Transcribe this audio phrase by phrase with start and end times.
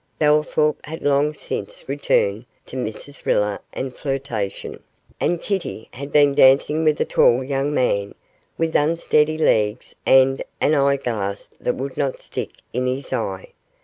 [0.17, 4.81] Bellthorp had long since returned to Mrs Riller and flirtation,
[5.19, 8.15] and Kitty had been dancing with a tall young man,
[8.57, 13.49] with unsteady legs and an eye glass that would not stick in his eye.